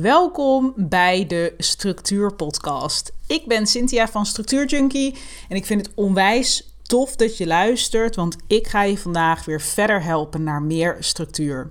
[0.00, 3.12] Welkom bij de Structuur Podcast.
[3.26, 5.14] Ik ben Cynthia van Structuur Junkie
[5.48, 9.60] en ik vind het onwijs tof dat je luistert, want ik ga je vandaag weer
[9.60, 11.70] verder helpen naar meer structuur.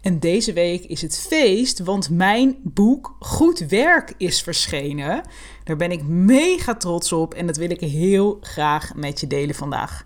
[0.00, 5.22] En deze week is het feest, want mijn boek Goed Werk is verschenen.
[5.64, 9.54] Daar ben ik mega trots op en dat wil ik heel graag met je delen
[9.54, 10.04] vandaag.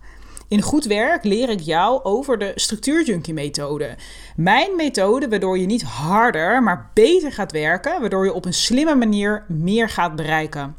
[0.49, 3.97] In goed werk leer ik jou over de structuurjunkie methode.
[4.37, 8.95] Mijn methode waardoor je niet harder, maar beter gaat werken, waardoor je op een slimme
[8.95, 10.77] manier meer gaat bereiken.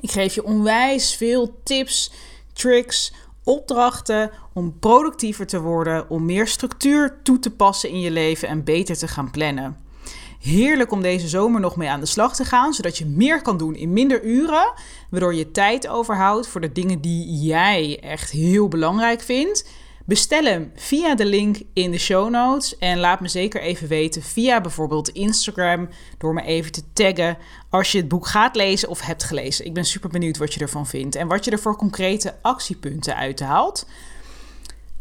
[0.00, 2.12] Ik geef je onwijs veel tips,
[2.52, 3.12] tricks,
[3.44, 8.64] opdrachten om productiever te worden, om meer structuur toe te passen in je leven en
[8.64, 9.85] beter te gaan plannen.
[10.46, 13.56] Heerlijk om deze zomer nog mee aan de slag te gaan, zodat je meer kan
[13.58, 14.72] doen in minder uren,
[15.10, 19.68] waardoor je tijd overhoudt voor de dingen die jij echt heel belangrijk vindt.
[20.04, 24.22] Bestel hem via de link in de show notes en laat me zeker even weten
[24.22, 25.88] via bijvoorbeeld Instagram
[26.18, 27.38] door me even te taggen
[27.70, 29.64] als je het boek gaat lezen of hebt gelezen.
[29.64, 33.16] Ik ben super benieuwd wat je ervan vindt en wat je er voor concrete actiepunten
[33.16, 33.86] uithaalt.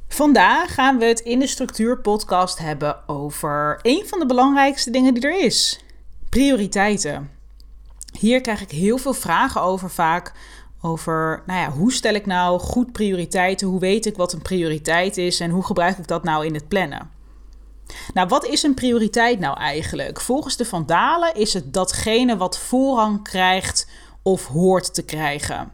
[0.07, 5.13] Vandaag gaan we het in de Structuur Podcast hebben over een van de belangrijkste dingen
[5.13, 5.79] die er is:
[6.29, 7.31] prioriteiten.
[8.19, 10.33] Hier krijg ik heel veel vragen over vaak.
[10.81, 13.67] Over, nou ja, hoe stel ik nou goed prioriteiten?
[13.67, 16.67] Hoe weet ik wat een prioriteit is en hoe gebruik ik dat nou in het
[16.67, 17.09] plannen?
[18.13, 20.21] Nou, wat is een prioriteit nou eigenlijk?
[20.21, 23.87] Volgens de Vandalen is het datgene wat voorrang krijgt
[24.21, 25.71] of hoort te krijgen.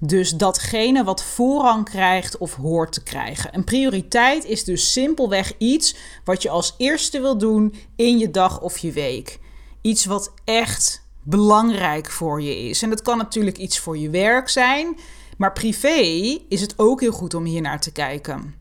[0.00, 3.54] Dus datgene wat voorrang krijgt of hoort te krijgen.
[3.54, 8.60] Een prioriteit is dus simpelweg iets wat je als eerste wil doen in je dag
[8.60, 9.38] of je week.
[9.80, 12.82] Iets wat echt belangrijk voor je is.
[12.82, 14.98] En dat kan natuurlijk iets voor je werk zijn,
[15.36, 18.54] maar privé is het ook heel goed om hier naar te kijken.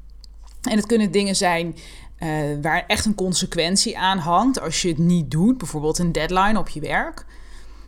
[0.61, 1.75] En het kunnen dingen zijn
[2.19, 2.29] uh,
[2.61, 6.69] waar echt een consequentie aan hangt als je het niet doet, bijvoorbeeld een deadline op
[6.69, 7.25] je werk.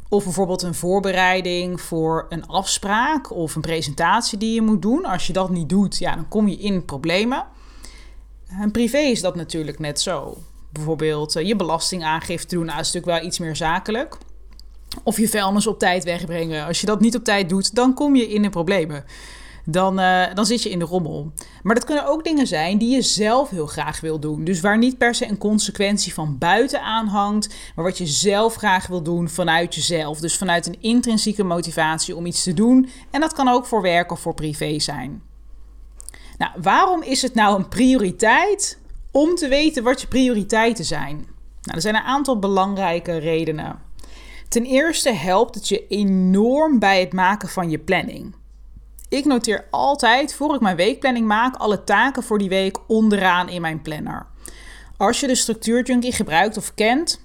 [0.09, 5.05] Of bijvoorbeeld een voorbereiding voor een afspraak of een presentatie die je moet doen.
[5.05, 7.45] Als je dat niet doet, ja, dan kom je in problemen.
[8.47, 10.37] En privé is dat natuurlijk net zo.
[10.69, 14.17] Bijvoorbeeld uh, je belastingaangifte doen, nou, is natuurlijk wel iets meer zakelijk.
[15.03, 16.65] Of je vuilnis op tijd wegbrengen.
[16.65, 19.05] Als je dat niet op tijd doet, dan kom je in de problemen
[19.69, 21.31] dan, uh, dan zit je in de rommel.
[21.63, 24.43] Maar dat kunnen ook dingen zijn die je zelf heel graag wil doen.
[24.43, 28.55] Dus waar niet per se een consequentie van buiten aan hangt, maar wat je zelf
[28.55, 30.19] graag wil doen vanuit jezelf.
[30.19, 32.89] Dus vanuit een intrinsieke motivatie om iets te doen.
[33.11, 35.21] En dat kan ook voor werk of voor privé zijn.
[36.37, 38.79] Nou, waarom is het nou een prioriteit
[39.11, 41.15] om te weten wat je prioriteiten zijn?
[41.15, 43.79] Nou, er zijn een aantal belangrijke redenen.
[44.49, 48.35] Ten eerste helpt het je enorm bij het maken van je planning.
[49.09, 53.61] Ik noteer altijd, voor ik mijn weekplanning maak, alle taken voor die week onderaan in
[53.61, 54.25] mijn planner.
[54.97, 57.21] Als je de structuurjunkie gebruikt of kent,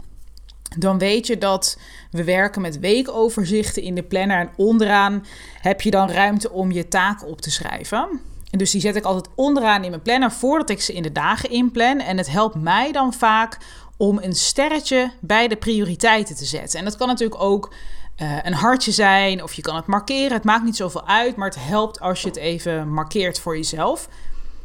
[0.78, 1.78] dan weet je dat
[2.10, 4.38] we werken met weekoverzichten in de planner.
[4.38, 5.24] En onderaan
[5.60, 8.20] heb je dan ruimte om je taken op te schrijven.
[8.50, 11.12] En dus die zet ik altijd onderaan in mijn planner voordat ik ze in de
[11.12, 12.00] dagen inplan.
[12.00, 13.58] En het helpt mij dan vaak
[13.96, 16.78] om een sterretje bij de prioriteiten te zetten.
[16.78, 17.72] En dat kan natuurlijk ook
[18.16, 20.32] uh, een hartje zijn of je kan het markeren.
[20.32, 24.08] Het maakt niet zoveel uit, maar het helpt als je het even markeert voor jezelf.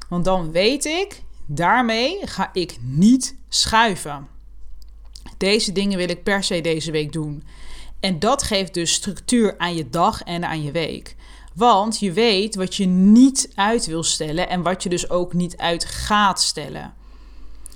[0.10, 4.28] Want dan weet ik, daarmee ga ik niet schuiven.
[5.38, 7.44] Deze dingen wil ik per se deze week doen.
[8.00, 11.16] En dat geeft dus structuur aan je dag en aan je week.
[11.54, 15.58] Want je weet wat je niet uit wil stellen en wat je dus ook niet
[15.58, 16.94] uit gaat stellen.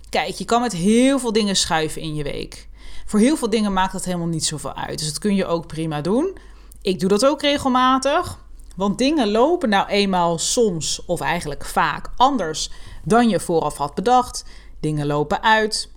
[0.09, 2.67] Kijk, je kan met heel veel dingen schuiven in je week.
[3.11, 4.97] Voor heel veel dingen maakt dat helemaal niet zoveel uit.
[4.99, 6.37] Dus dat kun je ook prima doen.
[6.81, 8.39] Ik doe dat ook regelmatig.
[8.75, 12.71] Want dingen lopen nou eenmaal soms of eigenlijk vaak anders
[13.03, 14.45] dan je vooraf had bedacht.
[14.79, 15.89] Dingen lopen uit.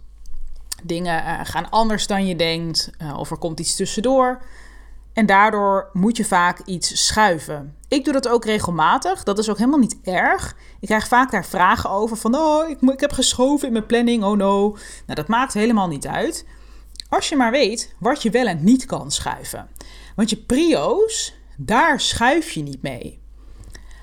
[0.82, 2.90] Dingen uh, gaan anders dan je denkt.
[3.02, 4.42] Uh, of er komt iets tussendoor.
[5.12, 7.76] En daardoor moet je vaak iets schuiven.
[7.88, 9.22] Ik doe dat ook regelmatig.
[9.22, 10.56] Dat is ook helemaal niet erg.
[10.80, 12.34] Ik krijg vaak daar vragen over van...
[12.34, 14.24] Oh, ik, ik heb geschoven in mijn planning.
[14.24, 14.68] Oh no.
[15.06, 16.44] Nou, dat maakt helemaal niet uit.
[17.14, 19.68] Als je maar weet wat je wel en niet kan schuiven.
[20.16, 23.22] Want je prio's, daar schuif je niet mee.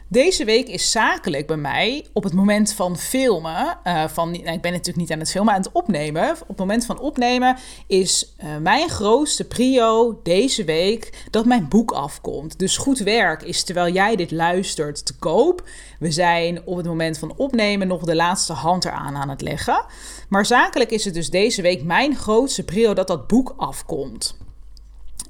[0.07, 3.77] Deze week is zakelijk bij mij op het moment van filmen.
[3.83, 6.31] Uh, van, nou, ik ben natuurlijk niet aan het filmen, aan het opnemen.
[6.31, 11.91] Op het moment van opnemen is uh, mijn grootste prio deze week dat mijn boek
[11.91, 12.59] afkomt.
[12.59, 15.63] Dus goed werk is terwijl jij dit luistert te koop.
[15.99, 19.85] We zijn op het moment van opnemen nog de laatste hand eraan aan het leggen.
[20.31, 24.37] Maar zakelijk is het dus deze week mijn grootste prio dat dat boek afkomt.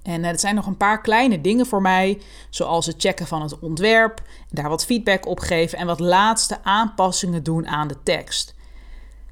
[0.04, 3.60] En het zijn nog een paar kleine dingen voor mij, zoals het checken van het
[3.60, 8.56] ontwerp, daar wat feedback op geven en wat laatste aanpassingen doen aan de tekst.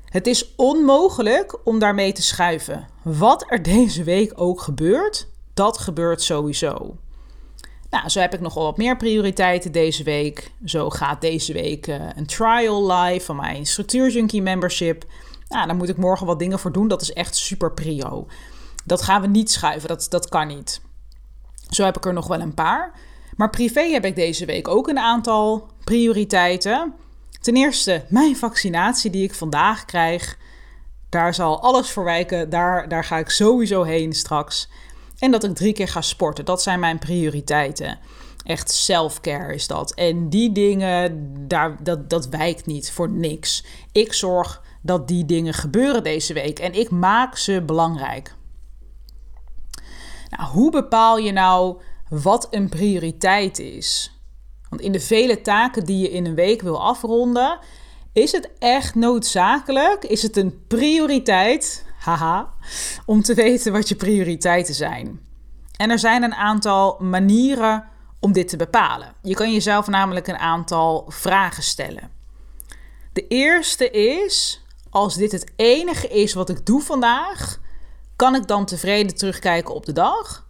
[0.05, 6.21] Het is onmogelijk om daarmee te schuiven, wat er deze week ook gebeurt, dat gebeurt
[6.21, 6.95] sowieso.
[7.89, 10.51] Nou, zo heb ik nogal wat meer prioriteiten deze week.
[10.65, 15.05] Zo gaat deze week uh, een trial live van mijn Structuurjunkie membership.
[15.49, 16.87] Nou, daar moet ik morgen wat dingen voor doen.
[16.87, 18.27] Dat is echt super prio.
[18.85, 20.81] Dat gaan we niet schuiven, dat, dat kan niet.
[21.69, 22.91] Zo heb ik er nog wel een paar.
[23.35, 26.93] Maar privé heb ik deze week ook een aantal prioriteiten.
[27.41, 30.37] Ten eerste, mijn vaccinatie die ik vandaag krijg.
[31.09, 32.49] Daar zal alles voor wijken.
[32.49, 34.69] Daar, daar ga ik sowieso heen straks.
[35.19, 36.45] En dat ik drie keer ga sporten.
[36.45, 37.99] Dat zijn mijn prioriteiten.
[38.43, 39.93] Echt self-care is dat.
[39.93, 43.65] En die dingen, daar, dat, dat wijkt niet voor niks.
[43.91, 46.59] Ik zorg dat die dingen gebeuren deze week.
[46.59, 48.35] En ik maak ze belangrijk.
[50.29, 54.19] Nou, hoe bepaal je nou wat een prioriteit is?
[54.69, 57.59] Want in de vele taken die je in een week wil afronden,
[58.13, 60.03] is het echt noodzakelijk?
[60.03, 61.85] Is het een prioriteit?
[61.99, 62.53] Haha,
[63.05, 65.19] om te weten wat je prioriteiten zijn.
[65.75, 67.83] En er zijn een aantal manieren
[68.19, 69.13] om dit te bepalen.
[69.21, 72.11] Je kan jezelf namelijk een aantal vragen stellen.
[73.13, 77.59] De eerste is: als dit het enige is wat ik doe vandaag,
[78.15, 80.47] kan ik dan tevreden terugkijken op de dag?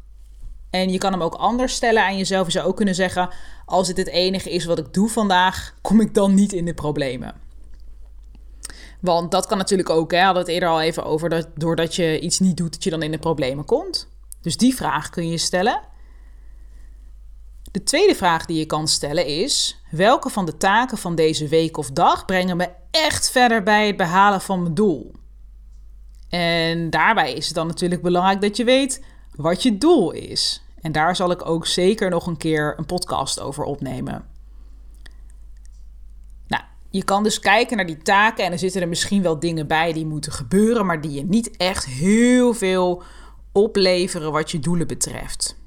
[0.70, 2.46] En je kan hem ook anders stellen aan jezelf.
[2.46, 3.30] Je zou ook kunnen zeggen:
[3.66, 6.74] als dit het enige is wat ik doe vandaag, kom ik dan niet in de
[6.74, 7.34] problemen.
[9.00, 11.96] Want dat kan natuurlijk ook, hè, hadden we het eerder al even over, dat doordat
[11.96, 14.08] je iets niet doet, dat je dan in de problemen komt.
[14.42, 15.82] Dus die vraag kun je stellen.
[17.72, 21.78] De tweede vraag die je kan stellen is: welke van de taken van deze week
[21.78, 25.12] of dag brengen me echt verder bij het behalen van mijn doel?
[26.30, 29.06] En daarbij is het dan natuurlijk belangrijk dat je weet
[29.36, 30.64] wat je doel is.
[30.82, 34.28] En daar zal ik ook zeker nog een keer een podcast over opnemen.
[36.48, 39.68] Nou, je kan dus kijken naar die taken en er zitten er misschien wel dingen
[39.68, 43.04] bij die moeten gebeuren, maar die je niet echt heel veel
[43.52, 45.59] opleveren wat je doelen betreft.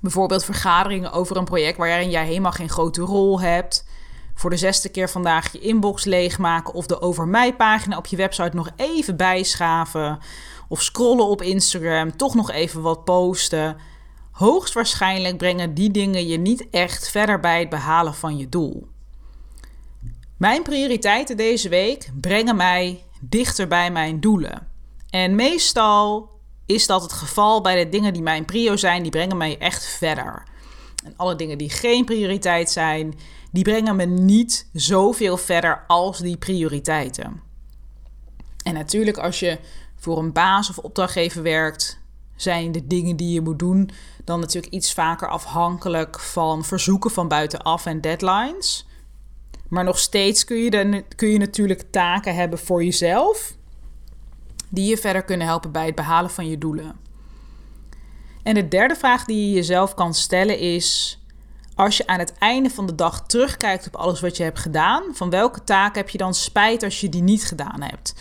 [0.00, 3.86] Bijvoorbeeld vergaderingen over een project waarin jij helemaal geen grote rol hebt.
[4.34, 8.16] Voor de zesde keer vandaag je inbox leegmaken of de over mij pagina op je
[8.16, 10.18] website nog even bijschaven.
[10.68, 13.76] Of scrollen op Instagram, toch nog even wat posten.
[14.30, 18.88] Hoogstwaarschijnlijk brengen die dingen je niet echt verder bij het behalen van je doel.
[20.36, 24.68] Mijn prioriteiten deze week brengen mij dichter bij mijn doelen.
[25.10, 26.30] En meestal
[26.66, 29.84] is dat het geval bij de dingen die mijn prio zijn, die brengen mij echt
[29.84, 30.42] verder.
[31.04, 33.14] En alle dingen die geen prioriteit zijn,
[33.50, 37.40] die brengen me niet zoveel verder als die prioriteiten.
[38.62, 39.58] En natuurlijk, als je
[39.96, 42.00] voor een baas of opdrachtgever werkt,
[42.36, 43.90] zijn de dingen die je moet doen
[44.24, 48.86] dan natuurlijk iets vaker afhankelijk van verzoeken van buitenaf en deadlines.
[49.68, 53.56] Maar nog steeds kun je, dan, kun je natuurlijk taken hebben voor jezelf
[54.68, 56.96] die je verder kunnen helpen bij het behalen van je doelen.
[58.42, 61.18] En de derde vraag die je jezelf kan stellen is:
[61.74, 65.02] als je aan het einde van de dag terugkijkt op alles wat je hebt gedaan,
[65.12, 68.14] van welke taak heb je dan spijt als je die niet gedaan hebt?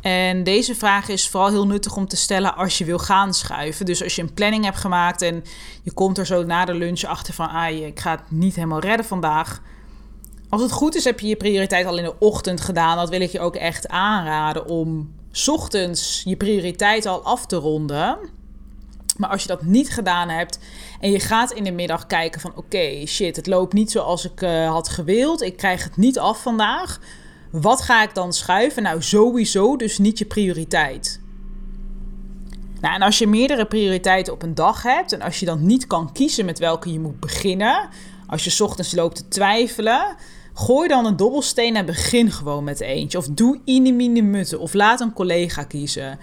[0.00, 3.86] En deze vraag is vooral heel nuttig om te stellen als je wil gaan schuiven.
[3.86, 5.44] Dus als je een planning hebt gemaakt en
[5.82, 8.80] je komt er zo na de lunch achter van, ah, ik ga het niet helemaal
[8.80, 9.62] redden vandaag.
[10.48, 12.96] Als het goed is, heb je je prioriteit al in de ochtend gedaan.
[12.96, 15.14] Dat wil ik je ook echt aanraden om
[15.46, 18.18] ochtends je prioriteit al af te ronden.
[19.16, 20.58] Maar als je dat niet gedaan hebt
[21.00, 24.42] en je gaat in de middag kijken van oké, shit, het loopt niet zoals ik
[24.42, 25.42] uh, had gewild.
[25.42, 27.00] Ik krijg het niet af vandaag.
[27.50, 28.82] Wat ga ik dan schuiven?
[28.82, 31.20] Nou, sowieso dus niet je prioriteit.
[32.80, 35.86] Nou, en als je meerdere prioriteiten op een dag hebt en als je dan niet
[35.86, 37.88] kan kiezen met welke je moet beginnen,
[38.26, 40.16] als je ochtends loopt te twijfelen,
[40.58, 43.18] Gooi dan een dobbelsteen en begin gewoon met eentje.
[43.18, 44.60] Of doe inimine mutten.
[44.60, 46.18] Of laat een collega kiezen.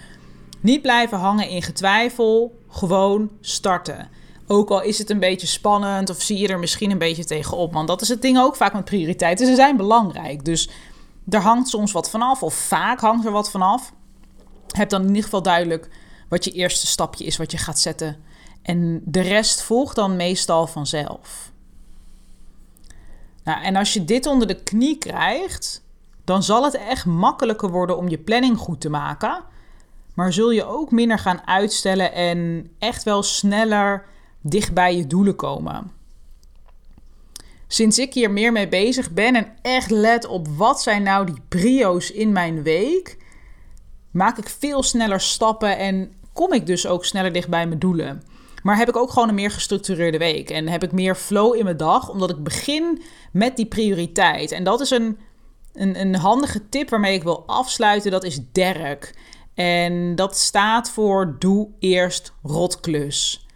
[0.60, 2.58] Niet blijven hangen in getwijfel.
[2.68, 4.08] Gewoon starten.
[4.46, 7.72] Ook al is het een beetje spannend of zie je er misschien een beetje tegenop.
[7.72, 9.46] Want dat is het ding ook vaak met prioriteiten.
[9.46, 10.44] Ze zijn belangrijk.
[10.44, 10.68] Dus
[11.28, 12.42] er hangt soms wat vanaf.
[12.42, 13.92] Of vaak hangt er wat vanaf.
[14.66, 15.88] Heb dan in ieder geval duidelijk
[16.28, 18.16] wat je eerste stapje is wat je gaat zetten.
[18.62, 21.54] En de rest volgt dan meestal vanzelf.
[23.46, 25.84] Nou, en als je dit onder de knie krijgt,
[26.24, 29.44] dan zal het echt makkelijker worden om je planning goed te maken.
[30.14, 34.04] Maar zul je ook minder gaan uitstellen en echt wel sneller
[34.40, 35.92] dicht bij je doelen komen.
[37.66, 41.42] Sinds ik hier meer mee bezig ben en echt let op wat zijn nou die
[41.48, 43.16] brio's in mijn week,
[44.10, 48.22] maak ik veel sneller stappen en kom ik dus ook sneller dicht bij mijn doelen.
[48.66, 50.50] Maar heb ik ook gewoon een meer gestructureerde week.
[50.50, 54.52] En heb ik meer flow in mijn dag, omdat ik begin met die prioriteit.
[54.52, 55.18] En dat is een,
[55.72, 58.10] een, een handige tip waarmee ik wil afsluiten.
[58.10, 59.14] Dat is Dirk.
[59.54, 63.46] En dat staat voor doe eerst rotklus.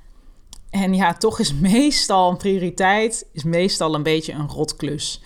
[0.71, 5.23] En ja, toch is meestal een prioriteit, is meestal een beetje een rotklus.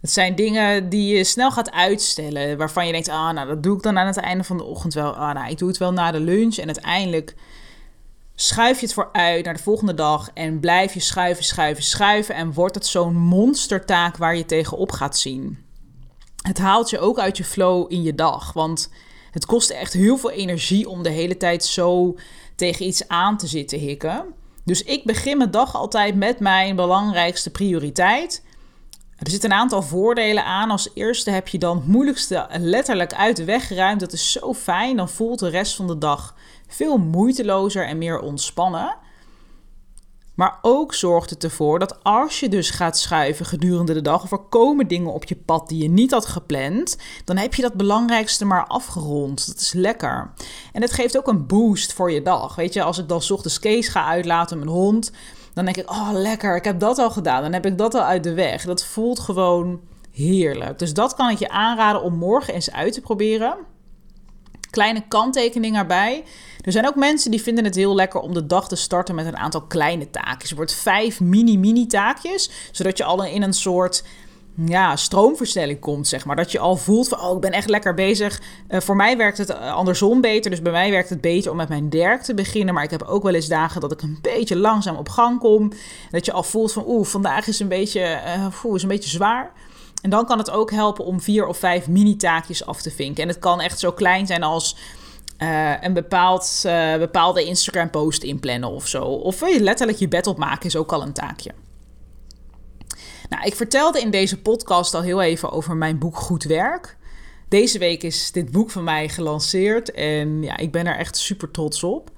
[0.00, 3.76] Het zijn dingen die je snel gaat uitstellen, waarvan je denkt, ah, nou, dat doe
[3.76, 5.12] ik dan aan het einde van de ochtend wel.
[5.12, 6.56] Ah, nou, ik doe het wel na de lunch.
[6.56, 7.34] En uiteindelijk
[8.34, 12.34] schuif je het vooruit naar de volgende dag en blijf je schuiven, schuiven, schuiven.
[12.34, 15.58] En wordt het zo'n monstertaak waar je tegenop gaat zien.
[16.42, 18.90] Het haalt je ook uit je flow in je dag, want
[19.30, 22.16] het kost echt heel veel energie om de hele tijd zo
[22.56, 24.24] tegen iets aan te zitten hikken.
[24.64, 28.42] Dus ik begin mijn dag altijd met mijn belangrijkste prioriteit.
[29.18, 30.70] Er zitten een aantal voordelen aan.
[30.70, 34.00] Als eerste heb je dan het moeilijkste letterlijk uit de weg geruimd.
[34.00, 34.96] Dat is zo fijn.
[34.96, 36.34] Dan voelt de rest van de dag
[36.68, 38.96] veel moeitelozer en meer ontspannen.
[40.34, 44.32] Maar ook zorgt het ervoor dat als je dus gaat schuiven gedurende de dag, of
[44.32, 47.74] er komen dingen op je pad die je niet had gepland, dan heb je dat
[47.74, 49.46] belangrijkste maar afgerond.
[49.46, 50.32] Dat is lekker.
[50.72, 52.54] En het geeft ook een boost voor je dag.
[52.54, 55.12] Weet je, als ik dan ochtends Kees ga uitlaten, mijn hond,
[55.54, 57.42] dan denk ik, oh lekker, ik heb dat al gedaan.
[57.42, 58.64] Dan heb ik dat al uit de weg.
[58.64, 59.80] Dat voelt gewoon
[60.10, 60.78] heerlijk.
[60.78, 63.56] Dus dat kan ik je aanraden om morgen eens uit te proberen.
[64.70, 66.24] Kleine kanttekening erbij.
[66.60, 69.26] Er zijn ook mensen die vinden het heel lekker om de dag te starten met
[69.26, 70.50] een aantal kleine taakjes.
[70.50, 74.04] Er wordt vijf mini-mini taakjes, zodat je al in een soort
[74.56, 76.36] ja, stroomversnelling komt, zeg maar.
[76.36, 78.40] Dat je al voelt van, oh, ik ben echt lekker bezig.
[78.68, 80.50] Uh, voor mij werkt het eh, andersom beter.
[80.50, 82.74] Dus bij mij werkt het beter om met mijn derk te beginnen.
[82.74, 85.72] Maar ik heb ook wel eens dagen dat ik een beetje langzaam op gang kom.
[86.10, 88.20] Dat je al voelt van, oeh, vandaag is een beetje,
[88.64, 89.52] uh, is een beetje zwaar.
[90.02, 93.22] En dan kan het ook helpen om vier of vijf mini-taakjes af te vinken.
[93.22, 94.76] En het kan echt zo klein zijn als
[95.80, 96.62] een bepaald,
[96.98, 99.02] bepaalde Instagram-post inplannen of zo.
[99.04, 101.50] Of letterlijk je bed opmaken, is ook al een taakje.
[103.34, 106.96] Nou, ik vertelde in deze podcast al heel even over mijn boek Goed Werk.
[107.48, 111.50] Deze week is dit boek van mij gelanceerd en ja, ik ben er echt super
[111.50, 112.10] trots op.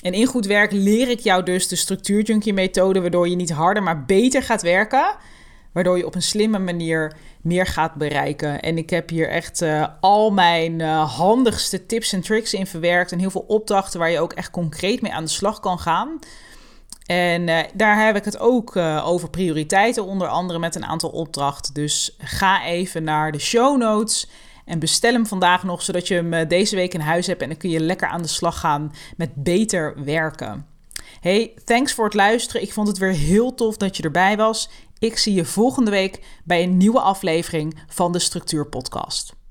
[0.00, 3.82] En in Goed Werk leer ik jou dus de structuurjunkie methode, waardoor je niet harder,
[3.82, 5.16] maar beter gaat werken.
[5.72, 8.60] Waardoor je op een slimme manier meer gaat bereiken.
[8.60, 13.12] En ik heb hier echt uh, al mijn uh, handigste tips en tricks in verwerkt.
[13.12, 16.18] En heel veel opdrachten waar je ook echt concreet mee aan de slag kan gaan.
[17.06, 21.74] En uh, daar heb ik het ook over prioriteiten, onder andere met een aantal opdrachten.
[21.74, 24.28] Dus ga even naar de show notes
[24.64, 27.42] en bestel hem vandaag nog, zodat je hem deze week in huis hebt.
[27.42, 30.66] En dan kun je lekker aan de slag gaan met beter werken.
[31.20, 32.62] Hey, thanks voor het luisteren.
[32.62, 34.70] Ik vond het weer heel tof dat je erbij was.
[34.98, 39.43] Ik zie je volgende week bij een nieuwe aflevering van de Structuur Podcast.